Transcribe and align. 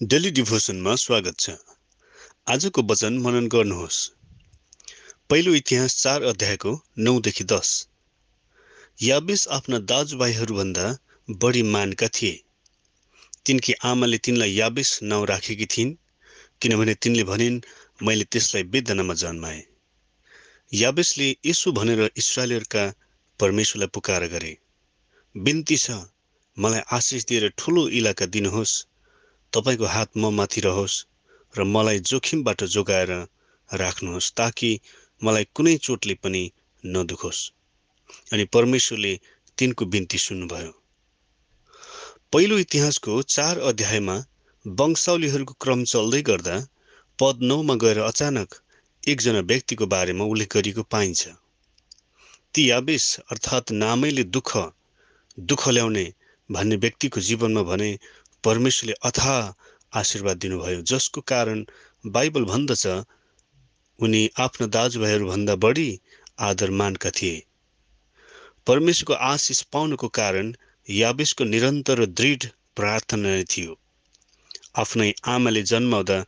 Daily 0.00 0.30
डिभोसनमा 0.30 0.94
स्वागत 0.94 1.38
छ। 1.38 1.50
आजको 2.48 2.82
वचन 2.82 3.18
मनन 3.18 3.46
गर्नुहोस्। 3.48 3.98
पहिलो 5.30 5.54
इतिहास 5.54 5.96
चार 6.02 6.22
अध्यायको 6.22 6.72
नौदेखि 6.98 7.44
दस। 7.44 7.68
याबेस 9.02 9.46
आफ्ना 9.48 9.78
दाजुभाइहरूभन्दा 9.78 10.86
बढी 11.28 11.62
मानका 11.62 12.08
थिए। 12.08 12.32
तिनकी 13.46 13.72
आमाले 13.82 14.18
तिनलाई 14.18 14.52
याबेस 14.52 14.98
नाउँ 15.02 15.26
राखेकी 15.26 15.66
थिइन् 15.66 15.94
किनभने 16.60 16.94
तिनले 16.94 17.24
भनिन् 17.24 17.60
मैले 18.02 18.24
त्यसलाई 18.24 18.62
वेदनामा 18.62 19.14
जन्माएँ। 19.14 19.62
याबेसले 20.72 21.28
यसो 21.46 21.72
भनेर 21.72 22.10
इसरायलहरूका 22.16 22.84
परमेश्वरलाई 23.40 23.94
पुकार 23.94 24.26
गरे 24.26 24.56
बिन्ती 25.34 25.76
छ 25.76 26.00
मलाई 26.56 26.82
आशिष 26.92 27.24
दिएर 27.24 27.48
ठुलो 27.58 27.88
इलाका 28.00 28.26
दिनुहोस्। 28.26 28.74
तपाईँको 29.54 29.86
हात 29.86 30.10
म 30.16 30.30
माथि 30.34 30.60
रहोस् 30.60 30.94
र 31.54 31.64
मलाई 31.64 31.98
जोखिमबाट 32.00 32.64
जोगाएर 32.64 33.10
राख्नुहोस् 33.70 34.32
ताकि 34.36 34.70
मलाई 35.22 35.44
कुनै 35.54 35.76
चोटले 35.76 36.14
पनि 36.14 36.42
नदुखोस्। 36.84 37.40
अनि 38.32 38.44
परमेश्वरले 38.44 39.12
तिनको 39.58 39.84
बिन्ती 39.86 40.18
सुन्नुभयो। 40.18 40.72
पहिलो 42.32 42.58
इतिहासको 42.58 43.22
चार 43.22 43.58
अध्यायमा 43.58 44.16
वंशावलीहरूको 44.66 45.54
क्रम 45.60 45.84
चल्दै 45.84 46.22
गर्दा 46.22 46.56
पद 47.18 47.36
नौमा 47.42 47.74
गएर 47.74 47.98
अचानक 47.98 48.54
एकजना 49.08 49.40
व्यक्तिको 49.40 49.86
बारेमा 49.86 50.24
उल्लेख 50.24 50.56
गरिएको 50.56 50.82
पाइन्छ। 50.82 51.22
ती 52.54 52.70
याबेस 52.70 53.06
अर्थात् 53.30 53.72
नामैले 53.72 54.24
दुःख 54.34 54.50
दुःख 55.38 55.68
ल्याउने 55.68 56.06
भन्ने 56.50 56.76
व्यक्तिको 56.76 57.20
जीवनमा 57.20 57.62
भने 57.62 57.90
परमेश्वरले 58.44 58.94
अथा 59.08 59.36
आशीर्वाद 59.92 60.38
दिनुभयो। 60.38 60.80
जसको 60.90 61.20
कारण 61.32 61.64
बाइबल 62.04 62.44
भन्दछ 62.44 62.86
उनी 63.98 64.22
आफ्ना 64.38 64.66
दाजुभाइहरूभन्दा 64.76 65.54
बढी 65.64 65.88
आदर 66.48 66.70
मानका 66.80 67.10
थिए। 67.10 67.42
परमेश्वरको 68.66 69.14
आशिष 69.26 69.62
पाउनुको 69.72 70.08
कारण 70.18 70.52
याबेसको 70.88 71.44
निरन्तर 71.44 72.04
दृढ 72.18 72.46
प्रार्थना 72.76 73.28
नै 73.28 73.44
थियो। 73.50 73.78
आफ्नै 74.76 75.10
आमाले 75.32 75.62
जन्माउँदा 75.70 76.18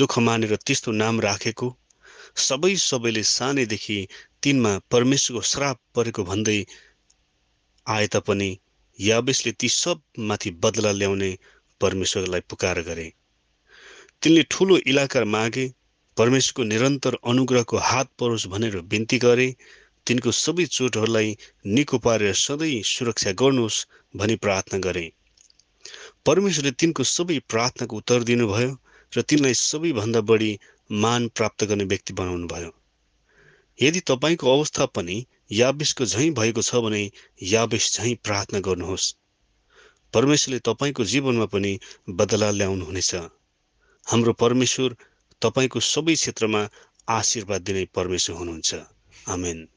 दुःख 0.00 0.18
मानेर 0.26 0.56
त्यस्तो 0.66 0.92
नाम 0.92 1.20
राखेको 1.20 1.68
सबै 2.42 2.74
सबैले 2.82 3.22
सानैदेखि 3.28 3.96
तिनमा 4.42 4.72
परमेश्वरको 4.90 5.42
श्राप 5.50 5.80
परेको 5.94 6.24
भन्दै 6.24 6.58
आए 7.86 8.06
तापनि 8.14 8.50
याबेसले 8.98 9.52
ती 9.60 9.68
सबमाथि 9.74 10.50
बदला 10.62 10.92
ल्याउने 10.92 11.30
परमेश्वरलाई 11.80 12.40
पुकार 12.50 12.80
गरे। 12.82 13.06
तिनले 14.22 14.42
ठुलो 14.50 14.76
इलाका 14.86 15.24
मागे 15.28 15.66
परमेश्वरको 16.16 16.62
निरन्तर 16.64 17.16
अनुग्रहको 17.26 17.76
हात 17.84 18.10
परोस् 18.18 18.46
भनेर 18.48 18.80
बिन्ती 18.90 19.18
गरे 19.18 19.48
तिनको 20.06 20.30
सबै 20.34 20.64
चोटहरूलाई 20.68 21.36
निको 21.74 21.98
पारेर 21.98 22.34
सधैँ 22.36 22.82
सुरक्षा 22.86 23.32
गर्नुहोस् 23.40 23.84
भनी 24.14 24.36
प्रार्थना 24.36 24.78
गरे। 24.86 25.04
परमेश्वरले 26.26 26.70
तिनको 26.80 27.04
सबै 27.08 27.38
प्रार्थनाको 27.48 27.96
उत्तर 27.96 28.22
दिनुभयो 28.30 28.70
र 29.12 29.22
तिनलाई 29.22 29.54
सबैभन्दा 29.54 30.20
बढी 30.30 30.52
मान 30.90 31.28
प्राप्त 31.36 31.64
गर्ने 31.64 31.84
व्यक्ति 31.84 32.12
बनाउनु 32.14 32.46
भयो 32.48 32.70
यदि 33.78 34.00
तपाईँको 34.08 34.52
अवस्था 34.52 34.86
पनि 34.96 35.16
याबेसको 35.52 36.04
झैँ 36.06 36.30
भएको 36.34 36.62
छ 36.62 36.80
भने 36.84 37.02
याबेस 37.50 37.90
झैँ 37.96 38.14
प्रार्थना 38.24 38.60
गर्नुहोस्। 38.60 39.06
परमेश्वरले 40.14 40.58
तपाईँको 40.58 41.04
जीवनमा 41.04 41.46
पनि 41.46 41.72
बदला 42.10 42.50
ल्याउनुहुनेछ। 42.50 43.14
हाम्रो 44.06 44.32
परमेश्वर 44.32 44.96
तपाईँको 45.42 45.80
सबै 45.80 46.14
क्षेत्रमा 46.14 46.68
आशीर्वाद 47.08 47.62
दिने 47.62 47.84
परमेश्वर 47.94 48.36
हुनुहुन्छ। 48.36 48.74
आमेन। 49.28 49.68